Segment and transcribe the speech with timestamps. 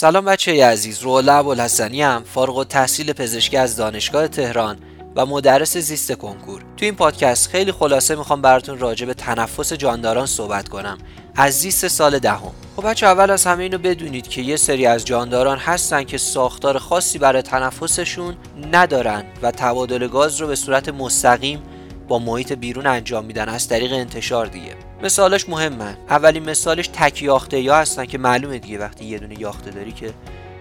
[0.00, 4.78] سلام بچه عزیز روله ابوالحسنی هم فارغ و تحصیل پزشکی از دانشگاه تهران
[5.16, 6.62] و مدرس زیست کنکور.
[6.76, 10.98] تو این پادکست خیلی خلاصه می‌خوام براتون راجع به تنفس جانداران صحبت کنم.
[11.36, 12.52] از زیست سال دهم.
[12.76, 16.78] خب بچه اول از همه اینو بدونید که یه سری از جانداران هستن که ساختار
[16.78, 18.36] خاصی برای تنفسشون
[18.72, 21.62] ندارن و تبادل گاز رو به صورت مستقیم
[22.08, 23.48] با محیط بیرون انجام میدن.
[23.48, 24.87] از طریق انتشار دیگه.
[25.02, 25.96] مثالش مهمه.
[26.08, 30.14] اولین مثالش تک یاخته یا هستن که معلومه دیگه وقتی یه دونه یاخته داری که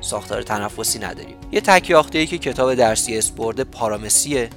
[0.00, 4.50] ساختار تنفسی نداریم یه تک یاخته ای که کتاب درسی اسپورد پارامسیه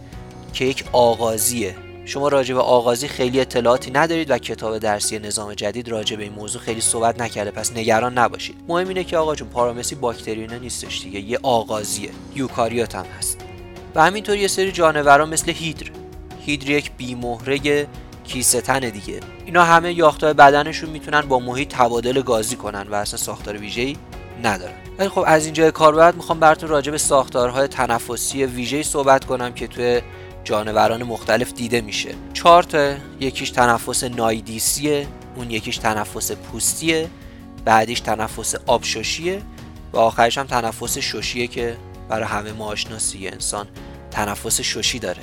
[0.53, 1.75] که یک آغازیه.
[2.05, 6.33] شما راجع به آغازی خیلی اطلاعاتی ندارید و کتاب درسی نظام جدید راجع به این
[6.33, 8.55] موضوع خیلی صحبت نکرده پس نگران نباشید.
[8.67, 12.09] مهم اینه که آقا جون پارامسی باکتری اینا نیستش دیگه یه آغازیه.
[12.35, 13.37] یوکاریوت هم هست.
[13.95, 15.87] و همینطور یه سری جانوران مثل هیدر.
[16.45, 17.87] هیدر یک بیمهره
[18.27, 19.19] کیسه تن دیگه.
[19.45, 23.97] اینا همه یافتهای بدنشون می‌تونن با محیط تبادل گازی کنن و اصلا ساختار ویژه‌ای
[24.43, 24.73] ندارن.
[24.97, 29.53] ولی خب از اینجا کار بعد می‌خوام براتون راجع به ساختارهای تنفسی ویژه‌ای صحبت کنم
[29.53, 30.01] که توی
[30.43, 32.15] جانوران مختلف دیده میشه.
[32.33, 37.09] چهار تا یکیش تنفس نایدیسیه اون یکیش تنفس پوستیه
[37.65, 39.41] بعدیش تنفس آبشوشیه
[39.93, 41.77] و آخرش هم تنفس شوشیه که
[42.09, 43.67] برای همه ما آشناسی انسان
[44.11, 45.21] تنفس شوشی داره.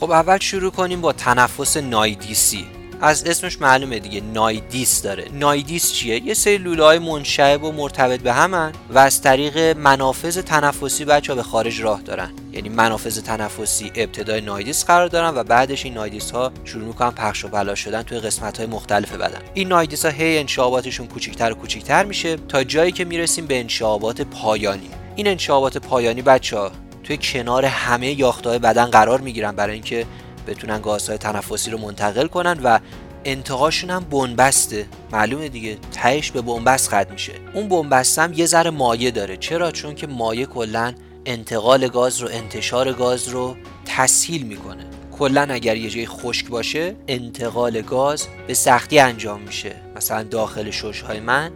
[0.00, 2.66] خب اول شروع کنیم با تنفس نایدیسی.
[3.00, 5.28] از اسمش معلومه دیگه نایدیس داره.
[5.32, 10.38] نایدیس چیه؟ یه سری لوله های منشعب و مرتبط به همن و از طریق منافذ
[10.38, 12.30] تنفسی بچه ها به خارج راه دارن.
[12.52, 17.44] یعنی منافذ تنفسی ابتدای نایدیس قرار دارن و بعدش این نایدیس ها شروع می‌کنن پخش
[17.44, 19.40] و پلا شدن توی قسمت های مختلف بدن.
[19.54, 24.20] این نایدیس ها هی انشعاباتشون کوچیکتر و کوچیکتر میشه تا جایی که می‌رسیم به انشعابات
[24.20, 24.90] پایانی.
[25.16, 26.70] این انشعابات پایانی بچه
[27.10, 30.06] توی کنار همه یافتهای بدن قرار می‌گیرن برای اینکه
[30.46, 32.78] بتونن گازهای تنفسی رو منتقل کنن و
[33.24, 34.86] انتهاشون هم بنبسته.
[35.12, 37.32] معلومه دیگه تهش به بنبست ختم میشه.
[37.54, 39.36] اون بنبست هم یه ذره مایه داره.
[39.36, 40.94] چرا؟ چون که مایه کلا
[41.26, 44.84] انتقال گاز رو انتشار گاز رو تسهیل می‌کنه.
[45.18, 49.74] کلا اگر یه جای خشک باشه انتقال گاز به سختی انجام میشه.
[49.96, 51.50] مثلا داخل ششهای من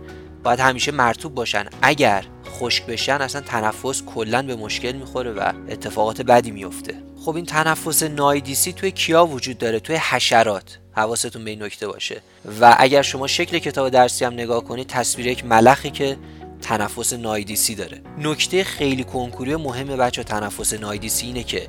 [0.45, 1.65] باید همیشه مرتوب باشن.
[1.83, 6.95] اگر خشک بشن اصلا تنفس کلا به مشکل می‌خوره و اتفاقات بدی میفته
[7.25, 10.79] خب این تنفس نایدیسی توی کیا وجود داره؟ توی حشرات.
[10.93, 12.23] حواستون به این نکته باشه.
[12.61, 16.17] و اگر شما شکل کتاب درسی هم نگاه کنید تصویر یک ملخی که
[16.63, 18.01] تنفس نایدیسی داره.
[18.19, 21.67] نکته خیلی کنکوری و مهم بچه تنفس نایدیسی اینه که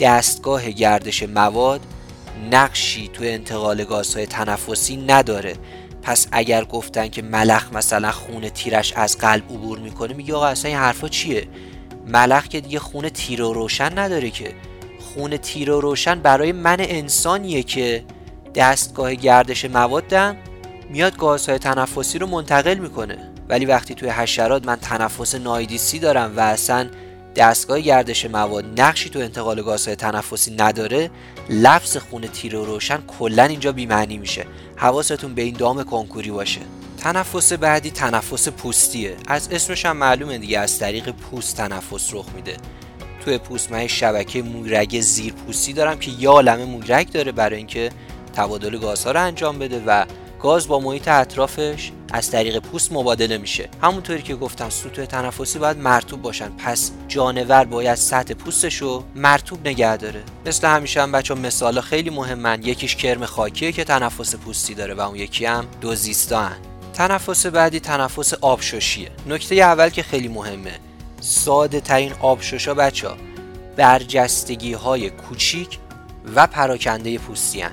[0.00, 1.80] دستگاه گردش مواد
[2.50, 5.54] نقشی توی انتقال گازهای تنفسی نداره.
[6.02, 10.68] پس اگر گفتن که ملخ مثلا خون تیرش از قلب عبور می‌کنه میگه آقا اصلا
[10.68, 11.48] این حرفا چیه؟
[12.06, 14.54] ملخ که دیگه خون تیر و روشن نداره که.
[15.00, 18.04] خون تیر و روشن برای من انسانیه که
[18.54, 20.36] دستگاه گردش موادم
[20.90, 23.18] میاد گازهای تنفسی رو منتقل می‌کنه.
[23.48, 26.88] ولی وقتی توی حشرات من تنفس نایدیسی دارم و اصلا
[27.36, 31.10] دستگاه گردش مواد نقشی تو انتقال گازهای تنفسی نداره
[31.48, 34.46] لفظ خون تیر و روشن کلا اینجا بیمعنی میشه.
[34.76, 36.60] حواستون به این دام کنکوری باشه.
[36.98, 39.16] تنفس بعدی تنفس پوستیه.
[39.26, 42.56] از اسمش هم معلومه دیگه از طریق پوست تنفس رخ میده.
[43.24, 47.90] توی پوست من شبکه مورگ زیر پوستی دارم که یه عالمه مورگ داره برای اینکه
[48.34, 50.04] تبادل گازها رو انجام بده و
[50.42, 53.68] گاز با محیط اطرافش از طریق پوست مبادله میشه.
[53.82, 56.48] همونطوری که گفتم سطوح تنفسی باید مرتوب باشن.
[56.48, 60.22] پس جانور باید سطح پوستش رو مرتوب نگه داره.
[60.46, 62.62] مثل همیشه هم بچه مثال خیلی مهمن.
[62.62, 66.52] یکیش کرم خاکیه که تنفس پوستی داره و اون یکی هم دوزیستان
[66.94, 69.10] تنفس بعدی تنفس آبشوشیه.
[69.26, 70.74] نکته اول که خیلی مهمه
[71.20, 73.16] ساده ترین آبشوشا بچه ها
[73.76, 75.78] برجستگی های کوچیک
[76.34, 77.64] و پراکنده پوستی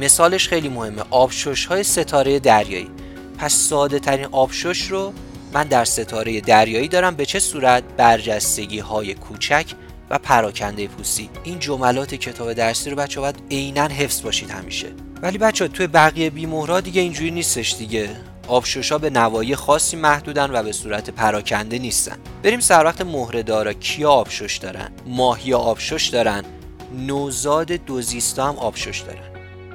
[0.00, 1.02] مثالش خیلی مهمه.
[1.10, 2.90] آبشوش های ستاره دریایی.
[3.38, 5.12] پس ساده ترین آبشوش رو
[5.52, 7.14] من در ستاره دریایی دارم.
[7.14, 9.66] به چه صورت؟ برجستگی های کوچک
[10.10, 11.30] و پراکنده پوستی.
[11.44, 14.86] این جملات کتاب درسی رو بچه باید عینا حفظ باشید همیشه.
[15.22, 18.10] ولی بچه توی بقیه بیمهرها دیگه اینجوری نیستش دیگه.
[18.48, 22.16] آبشوشا به نوایی خاصی محدودن و به صورت پراکنده نیستن.
[22.42, 26.44] بریم سر وقت مهره دارا کیا آبشوش دارن؟ ماهی آبشوش دارن.
[27.06, 29.31] نوزاد دوزیستا هم آبشوش دارن.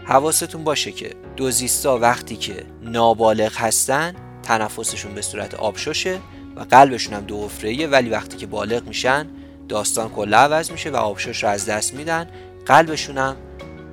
[0.08, 4.14] حواستون باشه که دوزیستا وقتی که نابالغ هستن
[4.44, 6.20] تنفسشون به صورت آبشوشه
[6.56, 7.50] و قلبشون هم دو
[7.92, 9.28] ولی وقتی که بالغ میشن
[9.70, 12.28] داستان کلا عوض میشه و آبشوش رو از دست میدن.
[12.66, 13.36] قلبشون هم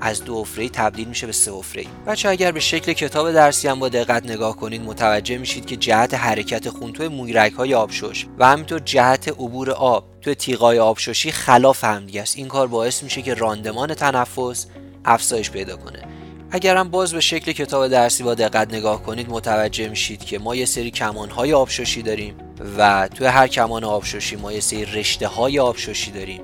[0.01, 3.79] از دو افری تبدیل میشه به سه افری بچه اگر به شکل کتاب درسی هم
[3.79, 8.47] با دقت نگاه کنید متوجه میشید که جهت حرکت خون توی مویرگ های آبشوش و
[8.47, 12.37] همینطور جهت عبور آب توی تیغای آبشوشی خلاف هم است.
[12.37, 14.67] این کار باعث میشه که راندمان تنفس
[15.05, 16.03] افزایش پیدا کنه.
[16.51, 20.65] اگرم باز به شکل کتاب درسی با دقت نگاه کنید متوجه میشید که ما یه
[20.65, 22.35] سری کمانهای آبشوشی داریم
[22.79, 26.41] و توی هر کمان آبشوشی ما یه سری رشته های آبشوشی داریم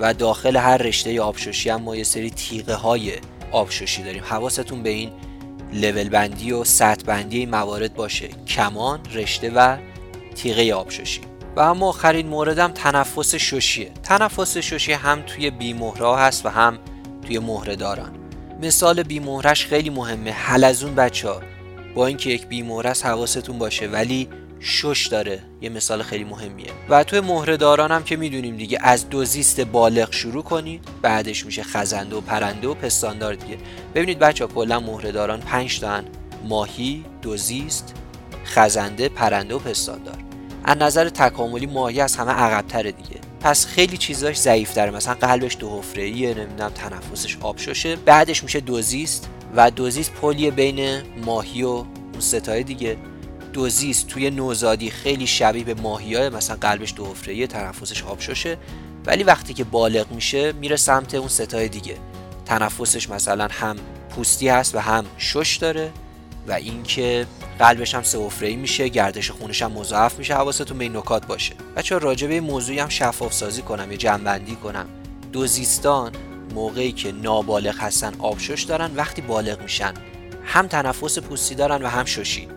[0.00, 3.12] و داخل هر رشته آبشوشی هم ما یه سری تیغه های
[3.52, 4.22] آبشوشی داریم.
[4.24, 5.10] حواستون به این
[5.72, 8.28] لول بندی و سطح بندی موارد باشه.
[8.28, 9.76] کمان رشته و
[10.34, 11.20] تیغه آبشوشی
[11.56, 16.78] و اما آخرین موردم تنفس شوشیه تنفس شوشی هم توی بیمهره هست و هم
[17.28, 18.10] توی مهره دارن.
[18.62, 20.30] مثال بیمهرش خیلی مهمه.
[20.30, 21.40] حلزون بچه ها
[21.94, 24.28] با اینکه یک بیمهره حواستون باشه ولی
[24.60, 25.42] شش داره.
[25.60, 26.70] یه مثال خیلی مهمیه.
[26.88, 31.46] و توی مهره داران هم که می‌دونیم دیگه از دو زیست بالغ شروع کنید بعدش
[31.46, 33.58] میشه خزنده و پرنده و پستاندار دیگه
[33.94, 36.00] ببینید بچه ها کلا مهره داران پنج تا
[36.44, 37.94] ماهی دوزیست
[38.44, 40.18] خزنده پرنده و پستاندار
[40.64, 43.27] از نظر تکاملی ماهی از همه عقبتره دیگه.
[43.40, 48.42] پس خیلی چیزاش ضعیف داره مثلا قلبش دو حفره ایه نمی‌دونم تنفسش آب ششه بعدش
[48.42, 52.96] میشه دوزیست و دوزیست پلیه بین ماهی و اون ستای دیگه.
[53.52, 58.58] دوزیست توی نوزادی خیلی شبیه به ماهی مثلا قلبش دو حفره تنفسش آب ششه
[59.06, 61.96] ولی وقتی که بالغ میشه میره سمت اون ستای دیگه.
[62.46, 63.76] تنفسش مثلا هم
[64.10, 65.90] پوستی هست و هم شش داره.
[66.48, 67.26] و اینکه
[67.58, 71.54] قلبش هم سه میشه گردش خونش هم مضاعف میشه حواستون به این نکات باشه.
[71.76, 74.86] بچه راجع به موضوعی هم شفاف سازی کنم یا جنبندی کنم.
[75.32, 76.12] دوزیستان
[76.54, 79.94] موقعی که نابالغ هستن آبشش دارن وقتی بالغ میشن
[80.44, 82.48] هم تنفس پوستی دارن و هم ششی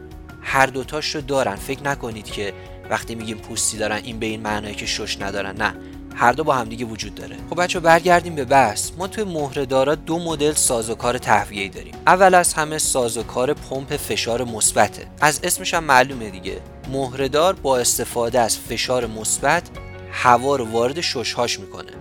[0.41, 1.55] هر دوتاش رو دارن.
[1.55, 2.53] فکر نکنید که
[2.89, 5.57] وقتی میگیم پوستی دارن این به این معنی که شش ندارن.
[5.57, 5.73] نه.
[6.15, 7.35] هر دو با همدیگه وجود داره.
[7.49, 8.91] خب بچه برگردیم به بحث.
[8.97, 11.93] ما توی مهرهدارا دو مدل سازوکار تهویه‌ای داریم.
[12.07, 15.07] اول از همه سازوکار پمپ فشار مثبته.
[15.21, 16.61] از اسمش هم معلومه دیگه.
[16.91, 19.63] مهرهدار با استفاده از فشار مثبت
[20.11, 21.91] هوا رو وارد ششهاش می‌کنه.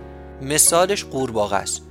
[0.41, 1.81] مثالش قورباغه است.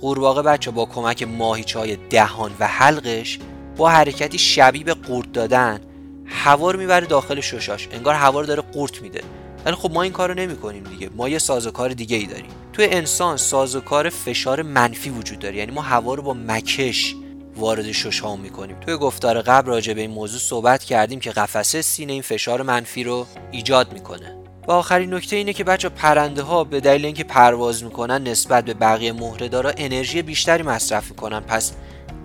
[0.00, 3.38] قورباغه بچه با کمک ماهیچه دهان و حلقش
[3.76, 5.80] با حرکتی شبیه به قورت دادن
[6.26, 9.20] هوا رو می‌بره داخل ششاش انگار هوا رو داره قورت میده.
[9.66, 11.10] ولی خب ما این کارو نمی‌کنیم دیگه.
[11.16, 12.50] ما یه سازوکار دیگه ای داریم.
[12.72, 15.56] توی انسان سازوکار فشار منفی وجود داره.
[15.56, 17.14] یعنی ما هوا رو با مکش
[17.56, 18.80] وارد ششام می‌کنیم.
[18.80, 23.04] توی گفتار قبل راجع به این موضوع صحبت کردیم که قفسه سینه این فشار منفی
[23.04, 24.36] رو ایجاد می‌کنه.
[24.68, 28.74] و آخرین نکته اینه که بچه پرنده ها به دلیل اینکه پرواز می‌کنن نسبت به
[28.74, 31.40] بقیه مهره انرژی بیشتری مصرف می‌کنن.
[31.40, 31.72] پس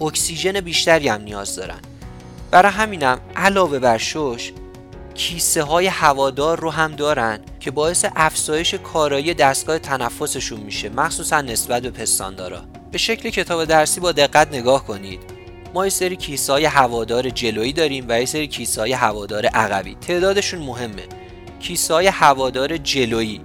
[0.02, 1.80] اکسیژن بیشتری هم نیاز دارن.
[2.52, 4.52] برای همینم علاوه بر شش
[5.14, 11.82] کیسه های هوادار رو هم دارن که باعث افزایش کارایی دستگاه تنفسشون میشه مخصوصا نسبت
[11.82, 12.62] به پستاندارا.
[12.92, 15.20] به شکل کتاب درسی با دقت نگاه کنید.
[15.74, 19.96] ما یه سری کیسه های هوادار جلویی داریم و یه سری کیسه های هوادار عقبی.
[19.96, 21.04] تعدادشون مهمه.
[21.60, 23.42] کیسه های هوادار جلویی.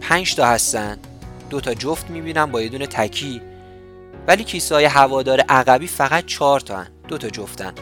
[0.00, 0.98] 5 تا هستن.
[1.50, 3.40] دو تا جفت می‌بینم با یه دونه تکی.
[4.26, 6.86] ولی کیسه های هوادار عقبی فقط 4 تا هن.
[7.08, 7.72] دو تا جفتن.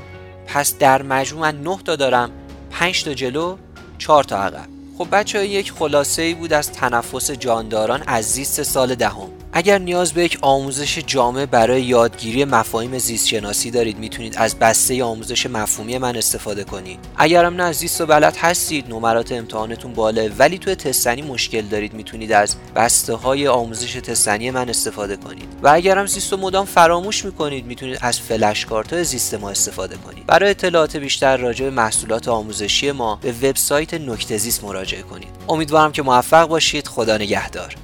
[0.47, 2.31] پس در مجموع من 9 تا دارم
[2.73, 3.57] 5 تا جلو
[3.99, 4.67] 4 تا عقب.
[4.99, 9.42] خب بچه ها یک خلاصه ای بود از تنفس جانداران از زیست سال دهم.
[9.55, 15.05] اگر نیاز به یک آموزش جامع برای یادگیری مفاهیم زیست شناسی دارید می‌تونید از بسته
[15.05, 16.99] آموزش مفهومی من استفاده کنید.
[17.17, 22.33] اگرم نه زیست و بلد هستید نمرات امتحانتون بالا ولی توی تستنی مشکل دارید می‌تونید
[22.33, 25.49] از بسته های آموزش تستنی من استفاده کنید.
[25.63, 29.97] و اگرم زیست و مدام فراموش می‌کنید می‌تونید از فلش کارت های زیست ما استفاده
[29.97, 30.27] کنید.
[30.27, 35.31] برای اطلاعات بیشتر راجع به محصولات آموزشی ما به وبسایت نکته زیست مراجعه کنید.
[35.49, 36.89] امیدوارم که موفق باشید.
[36.89, 37.75] خدا نگهدار.